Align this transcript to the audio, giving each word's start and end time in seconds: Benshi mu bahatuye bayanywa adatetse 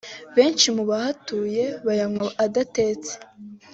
Benshi 0.35 0.67
mu 0.75 0.83
bahatuye 0.89 1.63
bayanywa 1.85 2.27
adatetse 2.45 3.13